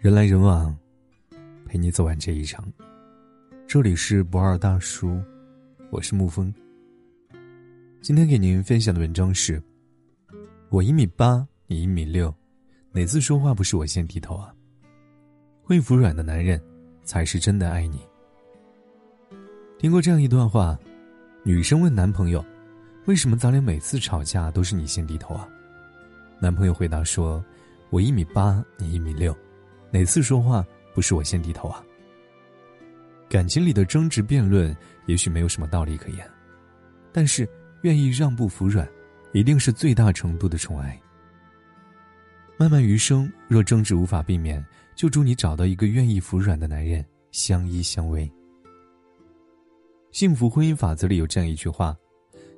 [0.00, 0.72] 人来人往，
[1.66, 2.64] 陪你走完这一场。
[3.66, 5.20] 这里是不二大叔，
[5.90, 6.54] 我是沐风。
[8.00, 9.60] 今天给您分享的文章是：
[10.68, 12.32] 我一米八，你一米六，
[12.92, 14.54] 哪次说话不是我先低头啊？
[15.64, 16.62] 会服软的男人，
[17.02, 17.98] 才是真的爱你。
[19.80, 20.78] 听过这样一段话：
[21.42, 22.42] 女生问男朋友，
[23.06, 25.48] 为什么咱俩每次吵架都是你先低头啊？
[26.38, 27.44] 男朋友回答说：
[27.90, 29.36] 我一米八，你一米六。
[29.90, 31.82] 哪次说话不是我先低头啊？
[33.28, 34.74] 感情里的争执辩论
[35.06, 36.30] 也许没有什么道理可言，
[37.12, 37.48] 但是
[37.82, 38.88] 愿意让步服软，
[39.32, 40.98] 一定是最大程度的宠爱。
[42.56, 44.64] 漫漫余生，若争执无法避免，
[44.96, 48.30] 就祝你找到一个愿意服软的男人，相依相偎。
[50.10, 51.96] 幸福婚姻法则里有这样一句话：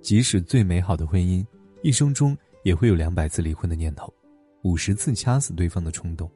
[0.00, 1.44] 即使最美好的婚姻，
[1.82, 4.12] 一生中也会有两百次离婚的念头，
[4.62, 6.30] 五十次掐死对方的冲动。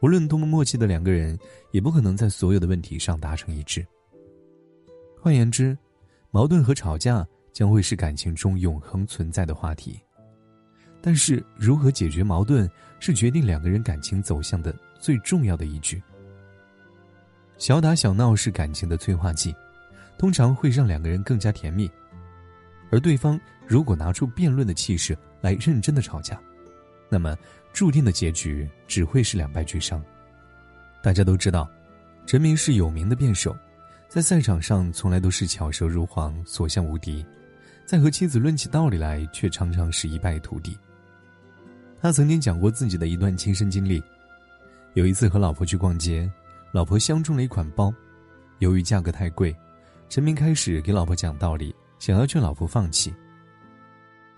[0.00, 1.38] 无论多么默契的两个人，
[1.72, 3.86] 也不可能在所有的问题上达成一致。
[5.20, 5.76] 换言之，
[6.30, 10.00] 矛盾和吵架将会是感情中永恒存在的话题。
[11.02, 16.02] 但是，如何解决矛盾，是决定两个人感情走向的最重要的依据。
[17.58, 19.54] 小打小闹是感情的催化剂，
[20.16, 21.90] 通常会让两个人更加甜蜜。
[22.90, 26.40] 而对方如果拿出辩论的气势来认真的吵架，
[27.10, 27.36] 那么。
[27.72, 30.02] 注定的结局只会是两败俱伤。
[31.02, 31.68] 大家都知道，
[32.26, 33.56] 陈明是有名的辩手，
[34.08, 37.24] 在赛场上从来都是巧舌如簧、所向无敌，
[37.86, 40.78] 在和妻子论起道理来，却常常是一败涂地。
[42.00, 44.02] 他曾经讲过自己的一段亲身经历：
[44.94, 46.30] 有一次和老婆去逛街，
[46.72, 47.92] 老婆相中了一款包，
[48.58, 49.54] 由于价格太贵，
[50.08, 53.14] 陈明开始给老婆讲道理，想要劝老婆放弃。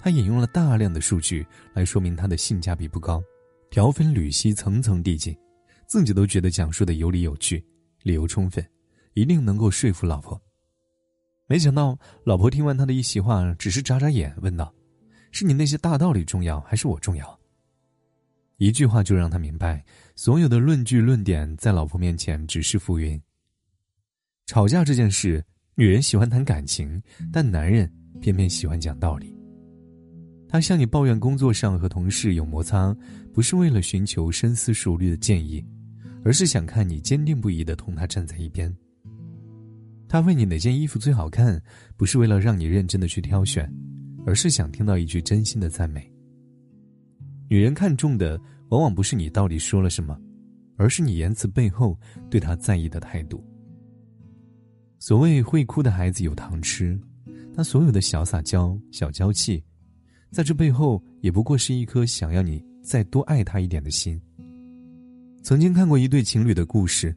[0.02, 3.22] 他引用了大量的数据来说明它的性价比不高，
[3.70, 5.32] 条分缕析，层层递进，
[5.86, 7.64] 自己都觉得讲述的有理有据，
[8.02, 8.66] 理由充分，
[9.14, 10.40] 一定能够说服老婆。
[11.46, 14.74] 没想到老婆听完他的一席话，只是眨眨眼，问道
[15.30, 17.38] ：“是你那些大道理重要，还是我重要？”
[18.58, 19.84] 一句话就让他明白，
[20.16, 23.20] 所有的论据论点在老婆面前只是浮云。
[24.46, 25.44] 吵架这件事，
[25.76, 27.00] 女人喜欢谈感情，
[27.32, 27.88] 但男人
[28.20, 29.41] 偏偏喜欢讲道理。
[30.52, 32.94] 他向你抱怨工作上和同事有摩擦，
[33.32, 35.64] 不是为了寻求深思熟虑的建议，
[36.22, 38.70] 而是想看你坚定不移的同他站在一边。
[40.06, 41.58] 他问你哪件衣服最好看，
[41.96, 43.66] 不是为了让你认真的去挑选，
[44.26, 46.06] 而是想听到一句真心的赞美。
[47.48, 48.38] 女人看重的
[48.68, 50.20] 往往不是你到底说了什么，
[50.76, 51.98] 而是你言辞背后
[52.28, 53.42] 对她在意的态度。
[54.98, 57.00] 所谓会哭的孩子有糖吃，
[57.56, 59.64] 他所有的小撒娇、小娇气。
[60.32, 64.18] 在这背后，也不过是一颗想要你再多爱他一点的心。
[65.42, 67.14] 曾经看过一对情侣的故事，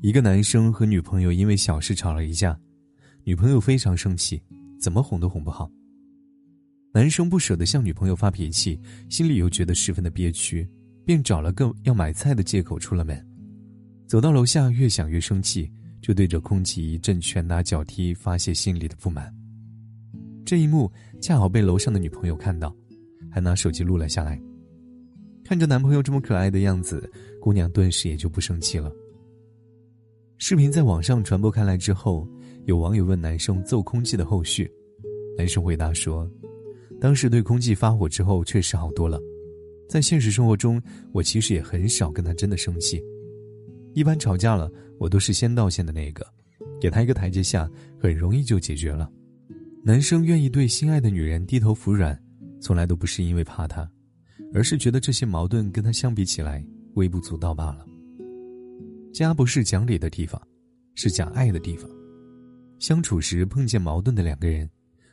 [0.00, 2.58] 一个男生和女朋友因为小事吵了一架，
[3.24, 4.42] 女朋友非常生气，
[4.80, 5.70] 怎么哄都哄不好。
[6.94, 8.80] 男生不舍得向女朋友发脾气，
[9.10, 10.66] 心里又觉得十分的憋屈，
[11.04, 13.22] 便找了个要买菜的借口出了门。
[14.06, 15.70] 走到楼下，越想越生气，
[16.00, 19.30] 就对着空气一阵拳打脚踢，发泄心里的不满。
[20.44, 20.90] 这一幕
[21.20, 22.74] 恰好被楼上的女朋友看到，
[23.30, 24.40] 还拿手机录了下来。
[25.44, 28.92] 看着男朋友这么可爱的样子，姑娘顿时也就不生气了。
[30.38, 32.26] 视频在网上传播开来之后，
[32.64, 34.70] 有网友问男生揍空气的后续，
[35.36, 36.28] 男生回答说
[37.00, 39.20] ：“当时对空气发火之后，确实好多了。
[39.88, 40.80] 在现实生活中，
[41.12, 43.02] 我其实也很少跟他真的生气，
[43.92, 46.26] 一般吵架了，我都是先道歉的那个，
[46.80, 49.10] 给他一个台阶下，很容易就解决了。”
[49.82, 52.18] 男生愿意对心爱的女人低头服软，
[52.60, 53.90] 从来都不是因为怕她，
[54.52, 56.62] 而是觉得这些矛盾跟他相比起来
[56.96, 57.86] 微不足道罢了。
[59.10, 60.40] 家不是讲理的地方，
[60.96, 61.90] 是讲爱的地方。
[62.78, 64.68] 相处时碰见矛盾的两个人，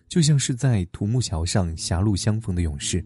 [0.09, 3.03] 就像是在独木桥上狭路相逢的勇士。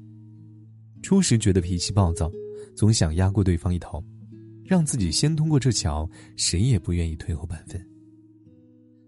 [1.03, 2.31] 初时觉得脾气暴躁，
[2.75, 4.03] 总想压过对方一头，
[4.65, 7.79] 让自己先通过这桥，谁也不愿意退后半分。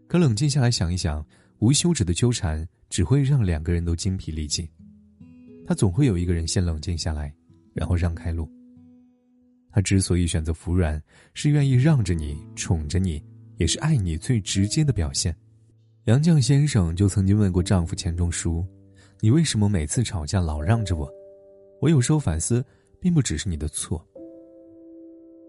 [0.08, 1.26] 可冷静下来想一想。
[1.60, 4.68] 无休止的纠缠只会让两个人都精疲力尽，
[5.66, 7.34] 他总会有一个人先冷静下来，
[7.74, 8.50] 然后让开路。
[9.72, 11.02] 他之所以选择服软，
[11.34, 13.24] 是愿意让着你，宠着你，
[13.58, 15.36] 也是爱你最直接的表现。
[16.06, 18.66] 杨绛先生就曾经问过丈夫钱钟书
[19.22, 21.10] ：“你为什么每次吵架老让着我？”
[21.82, 22.64] 我有时候反思，
[23.00, 24.06] 并不只是你的错。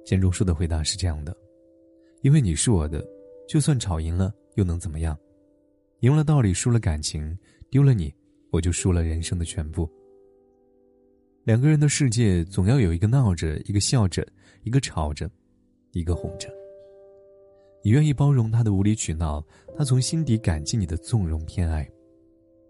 [0.06, 1.36] 钱钟书的回答是这样的
[2.22, 3.04] ：“因为你是我的，
[3.48, 5.18] 就算吵赢了，又能怎么样？”
[6.04, 7.34] 赢了道理，输了感情，
[7.70, 8.12] 丢了你，
[8.50, 9.90] 我就输了人生的全部。
[11.44, 14.26] 两个人的世界总要有一个闹着，一个笑着，
[14.64, 15.30] 一个吵着，
[15.92, 16.46] 一个哄着。
[17.82, 19.42] 你愿意包容他的无理取闹，
[19.78, 21.90] 他从心底感激你的纵容偏爱，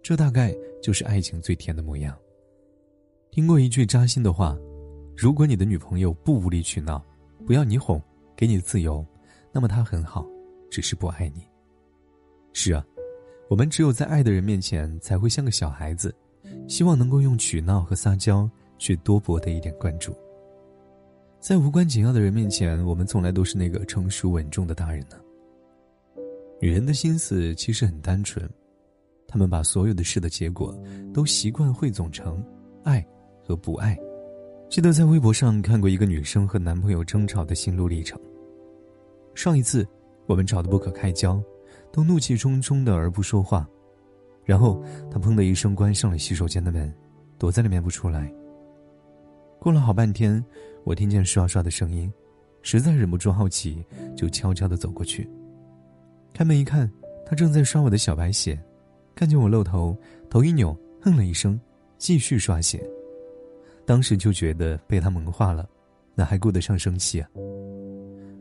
[0.01, 2.17] 这大概就是爱情最甜的模样。
[3.33, 4.57] 听过一句扎心的话：
[5.17, 7.05] 如果你的女朋友不无理取闹，
[7.45, 8.01] 不要你哄，
[8.37, 9.05] 给你自由，
[9.53, 10.25] 那么她很好，
[10.71, 11.43] 只是不爱你。
[12.53, 12.87] 是啊，
[13.49, 16.15] 我们只有在爱的人面前才会像个小孩子，
[16.67, 20.17] 希望能够用取闹和撒娇去多博得一点关注。
[21.41, 25.17] 在无关紧要的人面前，我们从来都是那个成熟稳重的大人呢。
[26.61, 28.49] 女人的心思其实很单纯，
[29.29, 30.75] 她们把所有的事的结果
[31.13, 32.43] 都习惯汇总成
[32.83, 33.07] 爱
[33.47, 33.99] 和不爱。
[34.71, 38.19] 记得在微博上看过一个女生和男朋友争吵的心路历程。
[39.35, 39.87] 上一次
[40.27, 41.43] 我们吵得不可开交，
[41.95, 43.65] 都怒气冲冲的而不说话，
[44.45, 44.83] 然后
[45.13, 46.93] 他砰的一声关上了洗手间的门，
[47.39, 48.29] 躲在里面不出来。
[49.61, 50.45] 过了好半天。
[50.83, 52.13] 我听见刷刷的声音，
[52.61, 53.83] 实在忍不住好奇，
[54.15, 55.27] 就悄悄的走过去。
[56.35, 56.91] 开门一看，
[57.25, 58.63] 他正在刷我的小白鞋，
[59.15, 59.97] 看见我露头，
[60.29, 61.59] 头一扭，哼了一声，
[61.97, 62.87] 继续刷鞋。
[63.87, 65.67] 当时就觉得被他萌化了，
[66.15, 67.31] 哪还顾得上生气啊？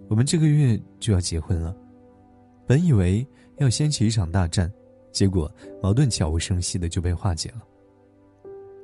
[0.10, 1.74] 我们这个月就要结婚了，
[2.66, 3.26] 本以为
[3.58, 4.72] 要掀起一场大战，
[5.12, 5.52] 结果
[5.82, 7.64] 矛盾悄无声息的就被化解了。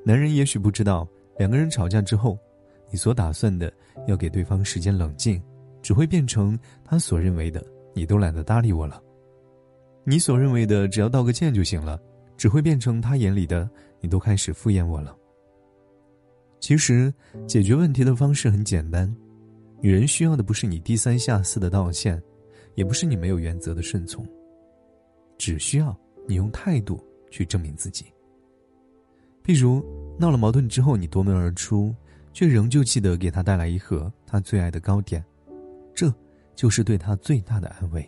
[0.05, 2.37] 男人也许不知道，两个人吵架之后。
[2.91, 3.71] 你所打算的
[4.07, 5.39] 要给对方时间冷静，
[5.79, 8.99] 只会变成他所认为的你都懒得搭理我了；
[10.03, 12.01] 你所认为的只要道个歉就行了，
[12.35, 13.69] 只会变成他眼里的
[14.01, 15.15] 你都开始敷衍我了。
[16.59, 17.13] 其实，
[17.45, 19.15] 解决问题的方式很简单，
[19.81, 22.19] 女人需要的不是你低三下四的道歉，
[22.79, 24.25] 也不是你没有原则的顺从，
[25.37, 25.93] 只需要
[26.25, 28.05] 你用态度去证明自己。
[29.43, 29.83] 譬如
[30.17, 31.93] 闹了矛盾之后，你夺门而出。
[32.31, 35.21] 却仍旧记得给他带来一盒他最爱的糕点，
[35.95, 36.13] 这
[36.55, 38.07] 就是对他最大的安慰。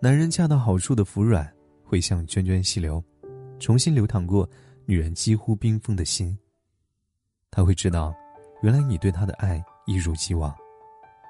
[0.00, 1.48] 男人恰到好处的服软，
[1.84, 3.04] 会像涓涓细流，
[3.60, 4.48] 重新流淌过
[4.86, 6.36] 女人几乎冰封的心。
[7.50, 8.12] 他会知道，
[8.62, 10.52] 原来你对他的爱一如既往，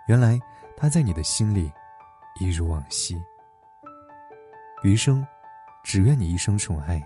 [0.08, 0.40] 原来
[0.76, 1.70] 他在你的心里
[2.40, 3.20] 一如往昔。
[4.82, 5.26] 余生，
[5.82, 7.02] 只愿你一生宠爱，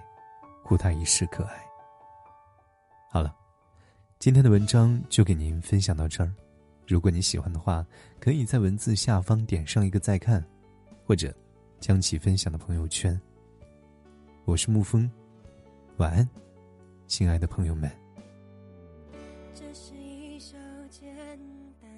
[0.65, 1.65] 护他一世可爱。
[3.11, 3.35] 好了。
[4.21, 6.35] 今天的文章就给您分享到这儿，
[6.89, 7.87] 如果你喜欢的话，
[8.19, 10.45] 可以在文字下方点上一个再看，
[11.07, 11.33] 或者
[11.79, 13.19] 将其分享到朋友圈。
[14.45, 15.09] 我是沐风，
[15.99, 16.29] 晚安，
[17.07, 17.89] 亲爱的朋友们。
[19.55, 20.57] 这是一首
[20.91, 21.15] 简
[21.81, 21.98] 单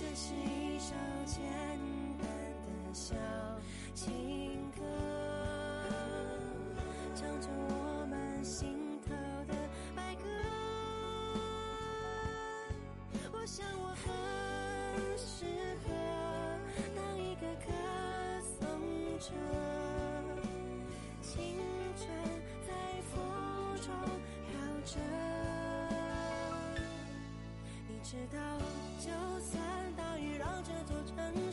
[0.00, 0.94] 这是一首
[1.26, 1.42] 简
[2.18, 2.28] 单
[2.64, 3.16] 的小
[3.96, 4.80] 情歌，
[7.16, 8.78] 唱着我们心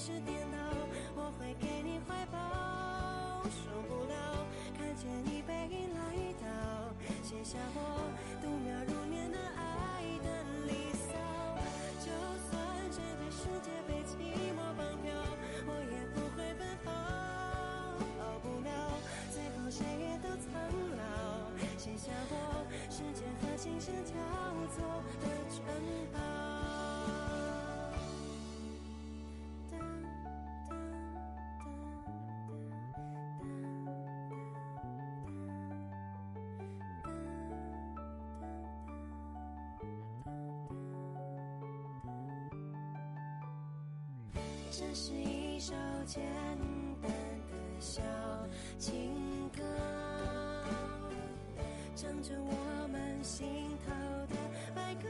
[0.06, 0.58] 城市颠倒，
[1.16, 2.38] 我会给你怀抱。
[3.50, 4.46] 受不了，
[4.78, 6.46] 看见你背影来到，
[7.24, 10.30] 写下我度秒如年的爱的
[10.68, 11.10] 离骚。
[11.98, 12.12] 就
[12.46, 12.54] 算
[12.94, 15.10] 整个世界被寂寞绑票，
[15.66, 16.94] 我也不会奔跑。
[18.22, 19.02] 逃不了，
[19.34, 20.54] 最后谁也都苍
[21.02, 24.14] 老，写下我时间和琴声交
[44.78, 45.74] 这是一首
[46.06, 46.22] 简
[47.02, 47.10] 单的
[47.80, 48.02] 小
[48.78, 49.64] 情歌，
[51.96, 53.94] 唱着我们心头
[54.28, 54.36] 的
[54.76, 55.08] 白鸽。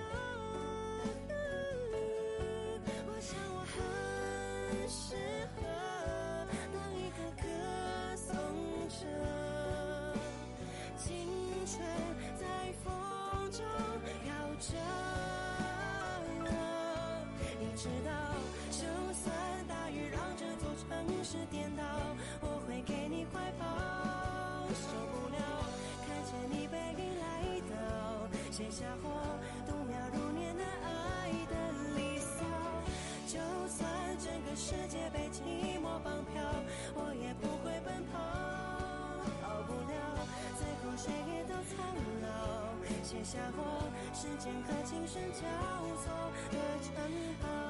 [21.26, 21.84] 是颠倒，
[22.40, 23.66] 我会给你怀抱。
[24.70, 25.42] 受不了，
[26.06, 27.26] 看见你背影来
[27.66, 29.10] 到，写下我
[29.66, 31.56] 度秒如年的爱的
[31.98, 32.46] 离骚。
[33.26, 33.90] 就算
[34.22, 36.46] 整个世界被寂寞绑票，
[36.94, 38.22] 我也不会奔跑。
[39.42, 41.82] 逃不了，最后谁也都苍
[42.22, 42.70] 老，
[43.02, 45.42] 写下我时间和琴声交
[45.98, 46.06] 错
[46.52, 46.94] 的城
[47.42, 47.65] 堡。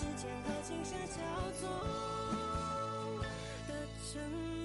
[0.00, 1.20] 时间和琴声交
[1.60, 1.68] 错
[3.68, 3.74] 的
[4.10, 4.59] 城